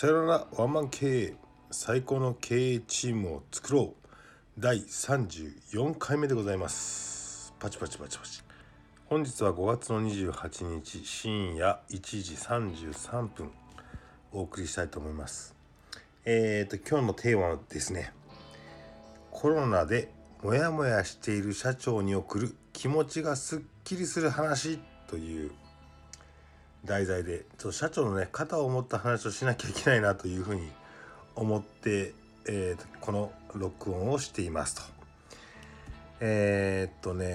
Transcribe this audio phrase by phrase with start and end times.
[0.00, 1.34] さよならワンマン経営
[1.70, 4.10] 最高の経営チームを作ろう。
[4.58, 7.52] 第34回目でございます。
[7.58, 8.42] パチパチパチパチ。
[9.10, 13.50] 本日は5月の28日深夜1時33分
[14.32, 15.54] お送りしたいと思います。
[16.24, 18.14] えーと今日のテーマはですね
[19.30, 20.10] コロナで
[20.42, 25.50] モヤモヤしている社長に送る気持ちがすっきりする話という
[26.84, 30.68] 題材でちょっと社長のね肩を持った話をしなきゃいけないなというふうに
[31.36, 32.12] 思って、
[32.46, 34.82] えー、この録音をしていますと。
[36.20, 37.30] えー、っとね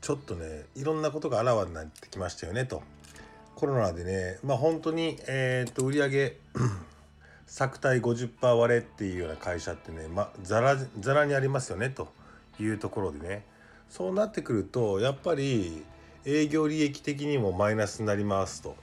[0.00, 2.82] ちょっとねいろんなことがあらわになってきましたよねと。
[3.54, 6.36] コロナでねまあ本当に、えー、っと売上
[7.46, 12.08] 作体50%割れっていうような会社ってね、ま、ざらざらにありますよねと
[12.60, 13.44] いうところでね
[13.88, 15.84] そうなってくるとやっぱり
[16.28, 18.74] 営業利益的にもマイナスになりますと。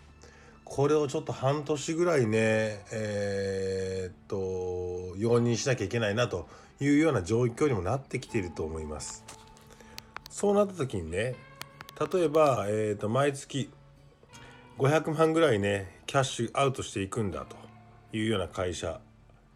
[0.63, 6.47] これをちょっと半年ぐらいね、えー、っと、容認しなきゃいけないなと
[6.79, 9.25] いうような状況にもなってきていると思います。
[10.29, 11.35] そうなった時にね、
[12.13, 13.69] 例えば、えー、っと、毎月
[14.77, 17.57] 500万ぐらいね、キャッシュアウトしていくんだと
[18.15, 19.01] いうような会社、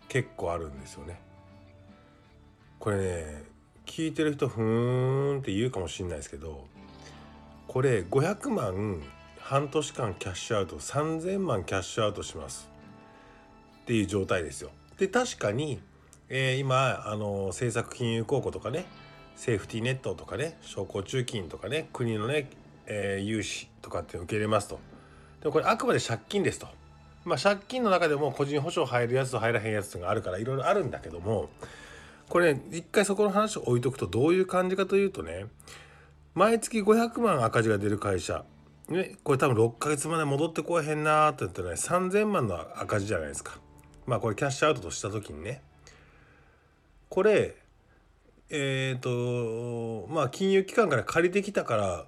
[0.09, 1.21] 結構あるんですよね。
[2.79, 3.43] これね、
[3.85, 6.67] 聞いてる人、ふーんって言うかもしれないですけど、
[7.67, 9.01] これ500万
[9.39, 12.69] 半年間キャッシュアウト3000万キャッシュアウトします
[13.81, 14.71] っていう状態ですよ。
[14.97, 15.79] で確かに、
[16.29, 18.85] えー、今あの政策金融公庫とかね
[19.35, 22.49] セーフティーネットとかね商工中金とかね国のね、
[22.85, 24.79] えー、融資とかって受け入れますと。
[25.41, 26.67] でもこれあくまで借金ですと。
[27.25, 31.49] まあ借金の中でも個人保証入るやつと入らへんやつがあるからいろいろあるんだけども
[32.29, 35.45] これ、ね、一回そこの話を置いとくとどういう感じかというとね
[36.37, 38.45] 毎月500万赤字が出る会社。
[38.89, 43.57] ね、これ多分6ヶ月まで戻ってこえへんなーって言ってね3000万の赤字じゃないですか。
[44.05, 45.63] まあこれキャッシュアウトとした時にね。
[47.09, 47.55] これ
[48.51, 52.05] えっ、ー、とまあ金融機関から借りてきたから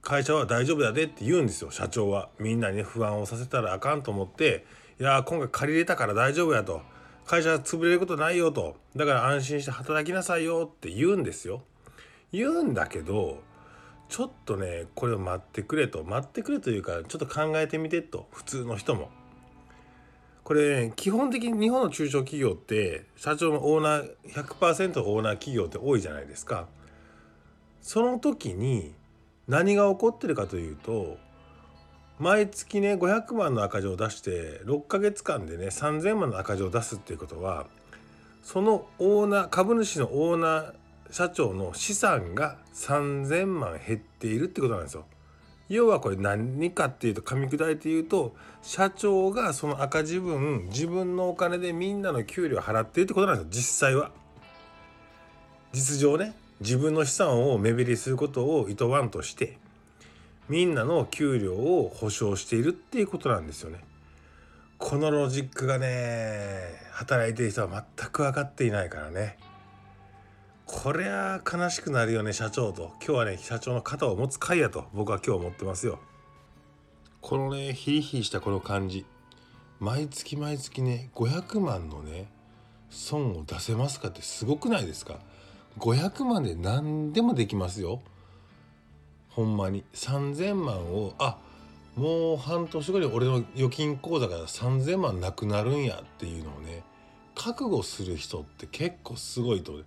[0.00, 2.30] 会社は大丈夫だでって言うんですよ社長は。
[2.40, 4.66] みんなにね不安をさせたらあかんと思って
[4.98, 6.82] いや今回借りれたから大丈夫やと。
[7.26, 8.74] 会社は潰れることないよと。
[8.96, 11.62] だから安心して働きなさいよって言うんですよ。
[12.32, 13.40] 言うんだけど
[14.12, 19.08] ちょっとねこれを待ってくれと待ってくれというかちょっと考えてみてと普通の人も。
[20.44, 26.66] これ、ね、基本的に日本の中小企業って社長のオーナー100%オーナー企業って多いじゃないですか。
[27.80, 28.92] その時に
[29.48, 31.16] 何が起こってるかというと
[32.18, 37.66] 毎月ね500万の赤字を出して6ヶ月間でね3000万の赤字を出すっていうことは
[38.42, 40.74] そのオーナー株主のオーナー
[41.12, 45.04] 社長の資産が3000万減っているってことなんですよ。
[45.68, 54.10] 要はこれ何かっていうと噛み砕いて言うと社長がその赤字分自分のお金でみんなの給料払っているってことなんですよ実際は。
[55.72, 59.58] 実情ね自分の資産を目減りすることを意図わんとして
[60.48, 63.84] みんなの給料を保証しているっていうことなんですよね。
[64.78, 66.58] このロジックがね
[66.90, 69.36] 働いている人は全く分かっていないからね。
[70.66, 72.92] こりゃ悲しくなるよね社長と。
[73.04, 75.98] 今日はね社長の肩を持つ会やと僕は今日思ってますよ。
[77.20, 79.04] このねヒリヒリしたこの感じ。
[79.80, 82.30] 毎月毎月ね500万のね
[82.90, 85.18] 損を出せますかってすごくないですか
[85.78, 88.00] ？500万で何でもできますよ。
[89.30, 89.84] ほんまに。
[89.94, 91.38] 3000万をあ
[91.96, 96.82] もう半年後に俺の預金口座から3000万なくなるんやっていうのをね
[97.34, 99.80] 覚悟する人って結構すごいと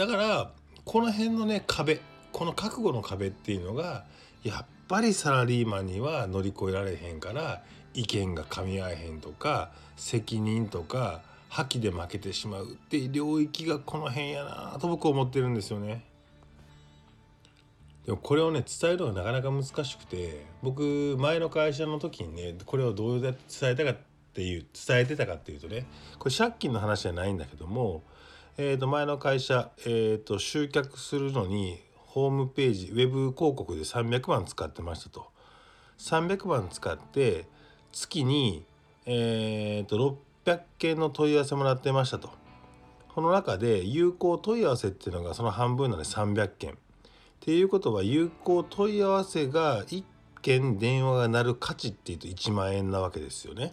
[0.00, 0.50] だから
[0.86, 2.00] この辺のね壁
[2.32, 4.04] この覚悟の壁っていうのが
[4.42, 7.62] やっぱりサラリーマンには乗り越えられへんから
[7.92, 16.02] 意見が噛み合えへんとか責任とか覇気で負けてしまうっていう領域がこの辺やなと僕は思ってるんですよね。
[18.06, 23.96] でもこれをね伝えるのがなかなか難しくて僕前の会社の時にねこれをどうやって伝えたかっ
[24.32, 25.84] ていう伝えてたかっていうとね
[26.18, 28.02] これ借金の話じゃないんだけども
[28.62, 35.28] えー、と前の会社、えー、と集客するのにホームページウェブ広告で300万使ってましたと。
[35.96, 37.46] 300万使って
[37.90, 38.66] 月に、
[39.06, 42.28] えー、と600件の問い合わせもらってましたと。
[43.08, 46.74] この中で有効問い合わせっていうのがその半分なので300件っ
[47.40, 50.04] ていうことは有効問い合わせが1
[50.42, 53.72] 件電話が鳴る価値っていうと1万円なわけですよね。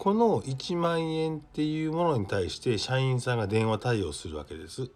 [0.00, 4.88] この1万円っていうものに対して社員さんが電話対応するわけです。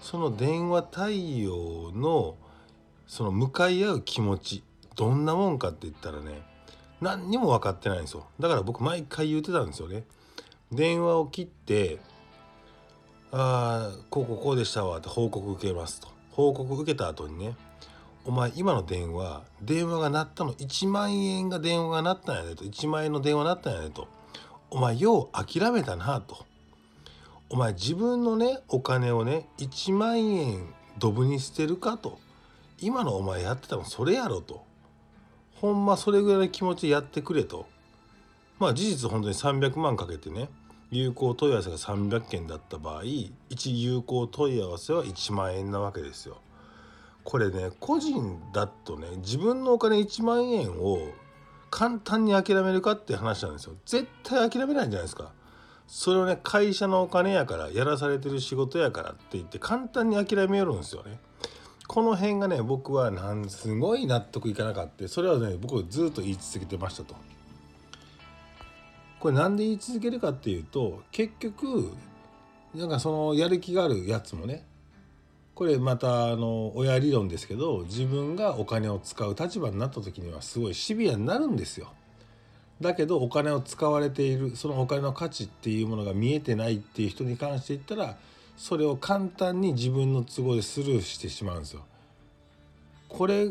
[0.00, 2.36] その電話対応の
[3.08, 4.62] その向かい合う気持ち
[4.94, 6.42] どんなもんかって言ったらね
[7.00, 8.28] 何にも分かってないんですよ。
[8.38, 10.04] だから僕毎回言ってたんですよね。
[10.70, 11.98] 電話を切って
[13.32, 16.06] 「ああこうこうこうでしたわ」って報告受けますと。
[16.30, 17.56] 報告受けた後にね
[18.24, 24.06] 「お前今の電話電話が鳴ったの1万円が電話が鳴ったんやね」と1万円の電話鳴ったんやねと
[24.76, 26.44] 「お前よう諦めたな」と
[27.48, 32.18] 「お前自分のねお金をね1万円ドブに捨てるか」と
[32.78, 34.64] 「今のお前やってたのそれやろ」と
[35.62, 37.64] 「ほんまそれぐらいの気持ちでやってくれ」と。
[38.58, 40.50] まあ事実本当に300万かけてね
[40.90, 46.36] 有効問い合わせが300件だった場合1有効問い合わせは1万円なわけですよ。
[47.24, 50.98] これね個人だとね自分のお金1万円を
[51.76, 53.74] 簡単に諦めるかって話なんですよ。
[53.84, 55.32] 絶対諦めないんじゃないですか。
[55.86, 61.20] それをね会社のお金やからやらされてる仕事やからって言って簡単に諦めよるんですよね。
[61.86, 67.14] この辺がね僕はなんすごい納得いかなかったそれはね僕はずっと言い続けてましたと。
[69.20, 71.92] これなんで言い続けるかっていうと結局
[72.74, 74.64] なんかそのやる気があるやつもね
[75.56, 81.94] これまたあの親理論ですけど自分がお金を使う立場になった時にはすごいシビアになるんですよ。
[82.78, 88.18] だけどお金を使われているそのお金の価値っていうものが見えてないっていう人に関して言ったら
[88.58, 91.86] それを簡単に自分の都合でスルーしてしまうんですよ。
[93.08, 93.48] これ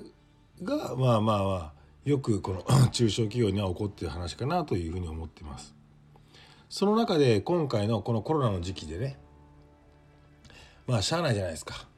[0.64, 1.72] がまあまあまあ
[2.04, 2.64] よくこの
[2.94, 5.74] 中小企業には起こってる話かなというふうに思ってます。
[6.70, 9.18] その中で今回のこのコロナの時期でね
[10.86, 11.95] まあしゃあないじゃないですか。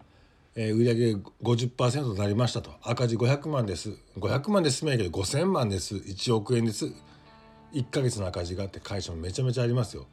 [0.59, 1.13] えー、売上
[1.43, 2.71] 50%となりましたと。
[2.81, 3.91] 赤字500万です。
[4.17, 5.95] 500万で済めけど5,000万です。
[5.95, 6.87] 1億円です。
[7.73, 10.07] 1ヶ月の赤字があって会社もめちゃめちゃありますよ。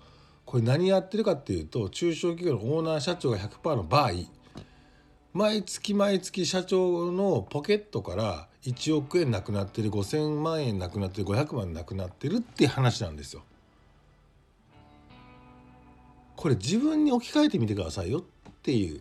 [0.44, 4.10] これ何やってるかっていうと中小企業のオーナー社長が100%の場合
[5.32, 13.42] 毎月毎月社長のポケットから1億円なくなってる5,000万円なくなってる500万なくなってるっていう話なんですよ。
[16.36, 18.22] これ自分に置き換えてみてくださいよっ
[18.62, 19.00] ていう。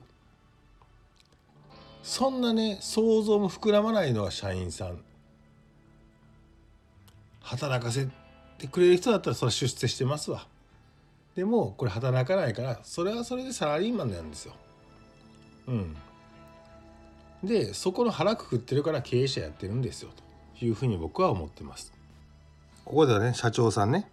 [2.04, 5.00] そんなね想像も膨らまないのは社員さん。
[7.42, 8.08] 働かせ
[8.58, 10.46] てくれる人だったらそれは出世してますわ。
[11.36, 14.54] でもこれ働かないからそれはそれでサラリーマンなんですよ。
[15.68, 15.96] うん。
[17.44, 20.10] でそこの腹くくってるから経営者やってるんですよ
[20.60, 21.94] というふうに僕は思ってます。
[22.86, 24.10] ここではね社長さんね。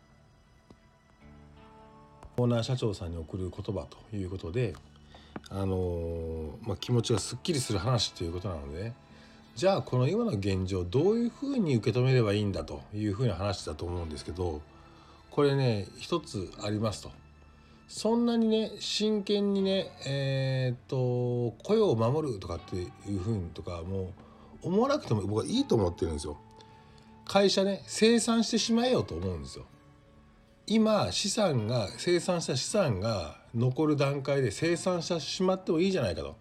[2.37, 4.75] オーナー社長さんに送る言葉ということで
[5.49, 8.95] あの、まあ、気持ちがすっきりする話ということなので、ね、
[9.57, 14.61] じゃあこの今の現状どういうふうに受け止めればいいんだというふうな話だと思うんですけど
[15.31, 17.11] これね一つありますと。
[17.89, 24.13] そんなにね真剣にねえー、っと雇用を守るとかっていうふうにとかも
[24.63, 26.37] う思わなくても僕はいいと思ってるんですよ。
[27.27, 29.65] 会社ね生産してしまえよと思うんですよ。
[30.73, 36.37] 今資産が生産した資産が残る段階で生産してしまってもいいじゃないかと。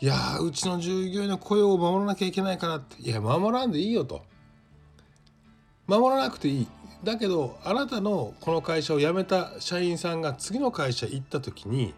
[0.00, 4.22] いやうちの従業員の雇用を守らなきゃいけないからっていや守らんでいいよと。
[5.88, 6.68] 守らなくていい
[7.02, 11.92] だけどあなたのこの会社を辞めた社員さんが次の会社行った時に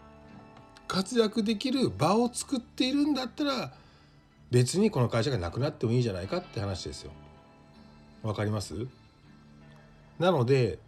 [0.89, 3.73] 活躍できる場を作っているんだったら
[4.51, 7.11] 別にこの会社がなくなってもいいじゃないかって話ですよ。
[8.23, 8.87] わかります？
[10.19, 10.79] なので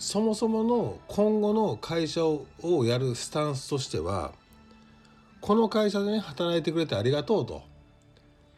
[0.00, 2.46] そもそもの今後の会社を
[2.86, 4.32] やるスタンスとしては
[5.42, 7.62] この会社でね働いてくれてありがとうと。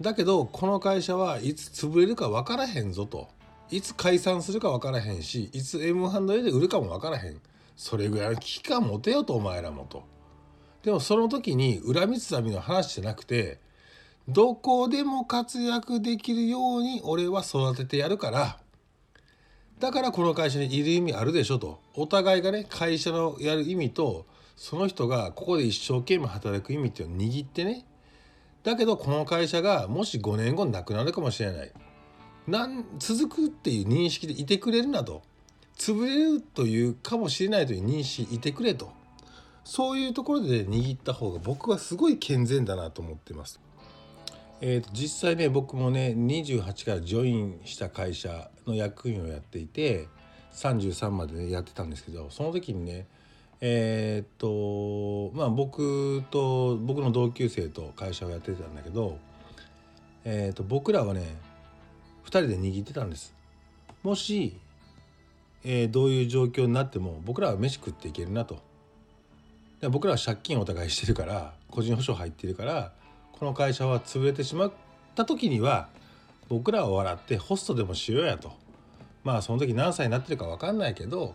[0.00, 3.28] だけどこの会社はいつ潰れるか分からへんぞと。
[3.72, 7.40] いつ解散するか分からへんしいつ M&A で売るかも分からへん。
[7.76, 10.04] それぐらいの危機感持てよとお前らもと。
[10.84, 13.58] でもその時に恨みつらみの話じゃなくて
[14.28, 18.61] どこでも活躍できるように俺は育ててやるから
[19.82, 21.80] だからこの会社にいる意味あるでしょと。
[21.94, 27.84] お互いがね会社のやる意味とその人がここで一生懸命働く意味っていうのを握ってね。
[28.62, 31.72] だけどこの会社がもし5年後なくなるかもしれない。
[32.46, 35.22] なん続くっていう認識でいてくれるなと。
[35.76, 38.92] 潰れるというかもしれないという認識いてくれと。
[39.64, 43.58] そういうところで握った方が僕はすごい健全だなと思ってます。
[44.64, 50.06] えーと、実際ね僕もね28からジョインした会社の役員をやっていて
[50.52, 53.06] 33まで、ね、やってたんですけどその時にね
[53.60, 59.18] えっ、とまあ僕と僕の同級生と会社をやってたんだけど、
[60.24, 61.36] えーと僕らはね
[62.24, 63.34] 2人で握ってたんです。
[64.04, 64.56] もし、
[65.64, 68.60] えー、どういう状況になっても僕らは飯食っていけるなと。
[69.80, 72.92] で僕らは借金お互いしてるから個人保証入ってるから
[73.42, 74.72] この会社は潰れてしまっ
[75.16, 75.88] た時には
[76.48, 78.52] 僕らは笑ってホストでもしようやと。
[79.24, 81.34] まあその時何歳になってるか分かんないけど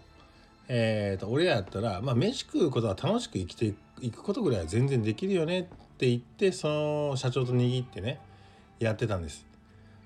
[0.69, 5.63] えーと、俺らやったら、まあ、飯食うことは楽しく生きていくことぐらいは全然できるよねっ
[5.97, 8.21] て言ってその社長と握ってね
[8.79, 9.45] やってたんです。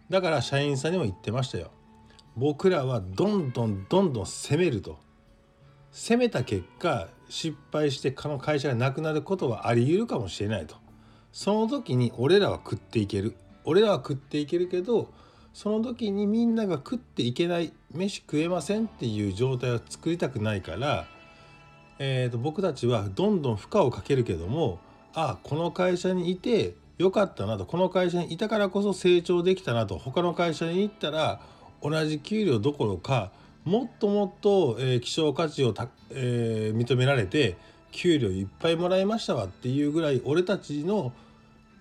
[0.10, 1.70] だから社員さんにも言ってましたよ。
[2.36, 4.98] 僕らはどんどんどんどん攻めると。
[5.92, 10.81] 攻めた結果失敗してこの会社がなくなることはあり得るかもしれないと。
[11.32, 13.36] その時に俺らは食っていける。
[13.64, 15.10] 俺らは食っていけるけど
[15.54, 21.06] その時にみんなが食っていけない飯食えませんっていう状態を作りたくないから、
[22.00, 24.80] えー、と僕たちはどんどん負荷をかけるけども
[25.14, 31.42] ああこの会社にいてよかったなとこの会社にいたからこそ成長できたなと他の会社に行ったら
[31.82, 33.32] 同じ給料どころか
[33.66, 37.58] もっともっと、えー、希少価値をた、えー、認められて
[37.92, 41.14] 給料いっぱいもらいましたわっていうぐらい俺たちの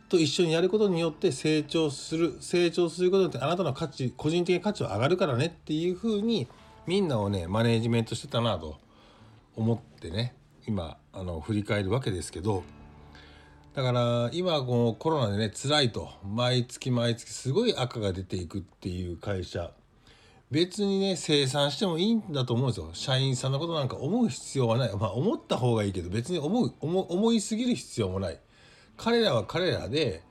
[0.08, 6.48] と一緒にやることによって成長する成長することによってあなたの価値個人的な価値は上がるからねっていうふうに
[6.86, 8.78] みんなをねマネージメントしてたなと
[9.56, 10.34] 思ってね。
[10.66, 12.64] 今あの振り返るわけですけど。
[13.74, 16.10] だから今このコロナでね辛いと。
[16.24, 19.70] 毎月毎月すごい赤が出ていくっていう会社。
[20.50, 22.90] 別にね生産してもいいんだと思うんですよ。
[22.92, 24.96] 社員さんのことなんか思う必要はない。
[24.96, 28.38] まあ思った方がいいけど別に思う思いすぎる必要もない。
[28.96, 30.22] 彼らは彼らで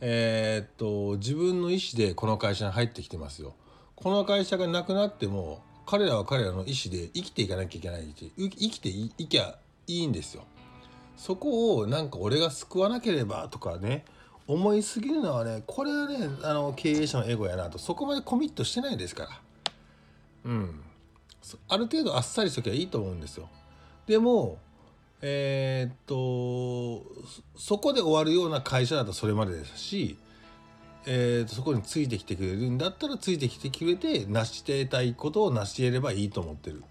[0.00, 3.54] えー、っと自分の意思でこの会社に入ってきてますよ。
[3.96, 10.44] この会社がなくなっても彼らは彼らの意思で生きていかなきゃいけないし生きていきゃいいんですよ。
[11.16, 14.04] そこをなんか俺が救わなければとかね
[14.46, 17.78] 思いすぎるのはねこれはねあの経営者のエゴやなと。
[17.78, 19.30] そこまでコミットしてないですから。
[20.44, 20.80] うん
[21.68, 23.48] ある程度あっさりしときゃいいと思うんですよ
[24.06, 24.58] でも
[25.20, 27.04] えー、っと
[27.56, 30.18] そこで終わるような会社だとそれまでですし、
[31.06, 36.82] えー、とそこについてきてくれるんだったらついてきてくれて成してたいことを成し得ればいいと思ってる。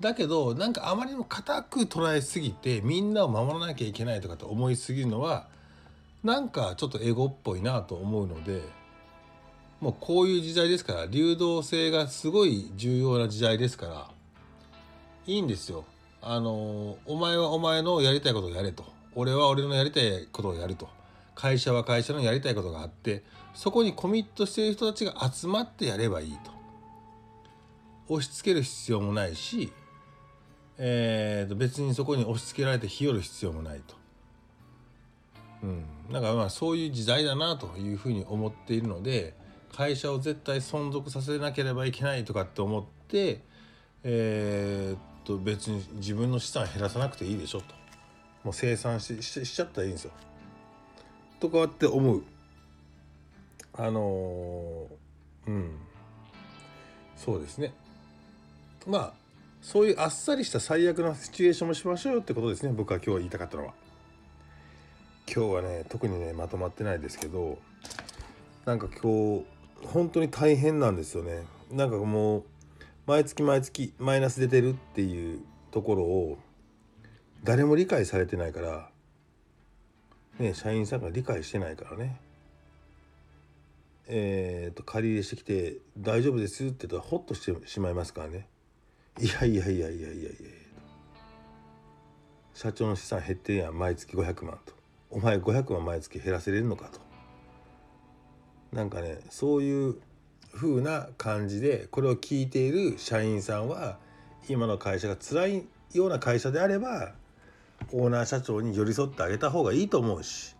[0.00, 5.48] だけどなんかあまりにも固く捉えすぎてみんなを守らなきゃいけないとかと思いすぎるのは
[6.22, 8.62] なんかちょっとエゴっぽいなと思うので
[9.80, 14.10] もうこういう時代ですから流動性がすごい重要な時代ですから
[15.26, 15.84] いいんですよ。
[16.20, 18.84] あのお前はお前のやりたいことをやれと。
[19.14, 20.88] 俺は俺のやりたいことをやると。
[21.34, 23.22] 会社は会社のやりたいことがあって
[23.54, 26.50] そこにコミットしている人たちが集まってやればいいと。
[28.08, 29.70] 押し付ける必要もないし、
[30.78, 33.94] えー、と別にそこに押し付けられて日和る必要もないと。
[35.62, 39.34] うん、なんかまあそういう時代だなというふうに思っているので
[39.74, 43.42] 会社を絶対存続させなければいけないとかって思って、
[44.02, 47.66] えー、と別に自分の資産減らさなくていいでしょと。
[48.44, 50.12] もう生産しししちゃったらいいんですよ。
[51.40, 52.22] とかって思う。
[53.74, 55.78] あのー、うん。
[57.16, 57.74] そうですね。
[58.86, 59.12] まあ
[59.60, 62.72] そういうあっさりした最悪なシチュエーションもしましょうよってことですね。
[62.72, 63.74] 僕は今日言いたかったのは。
[65.30, 67.58] 今日はね特にねまとまってないですけど
[68.64, 69.44] なんか今日
[69.84, 71.44] 本当に大変なんですよね。
[71.70, 72.44] なんかもう
[73.06, 76.38] 毎月毎月マイナス出てるっていうところを
[77.44, 78.90] 誰も理解されてないから
[80.38, 82.20] ね社員さんが理解してないからね。
[84.10, 88.48] えー、と借り入れしてきて「大丈夫です」って言ったらホッとしてしまいますからね。
[89.20, 90.30] いやいやいやいやいやいや
[92.54, 94.72] 社長の資産減ってるやん毎月500万と。
[95.10, 97.07] お前500万毎月減らせれるのかと。
[98.72, 99.96] なんかねそういう
[100.54, 103.98] 風な感じでこれを聞いている社員さんは
[104.48, 107.12] 今の会社が辛いような会社であれば
[107.92, 110.56] オーナー社長に寄り添ってあげた方がいいと思うし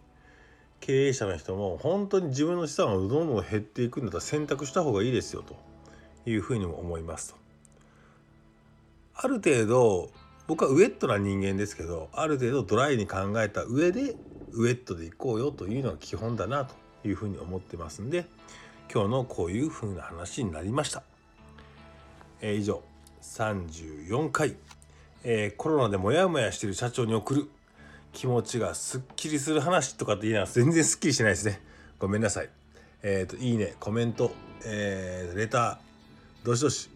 [0.81, 5.57] 経営者の人も本当に自分の資産をどんどん減っていくんだったら選択した方がいいですよと
[6.25, 7.39] いうふうにも思いますと。
[9.15, 10.11] ある程度
[10.47, 14.15] 僕はウェットな人間ですけどある程度ドライに考えた上で
[14.53, 16.75] ウェットでいこうよというのが基本だなと
[17.05, 18.27] いうふうに思ってますんで
[18.93, 21.03] 今日のこういう風な話になりました。
[22.41, 22.83] えー、以上
[23.23, 24.57] 34回、
[25.25, 27.51] えー、コロナでモヤモヤしてる社長に送る
[28.13, 31.61] 気持ちがすっきりする話とかって言いながら全然すっきりしてないですね。
[31.99, 32.49] ごめんなさい。
[33.03, 34.33] えっ、ー、と、いいね、コメント、
[34.65, 36.91] えー、レター、どしどし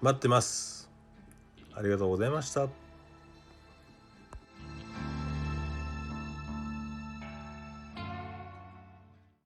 [0.00, 0.88] 待ってます。
[1.74, 2.79] ありがとうございました。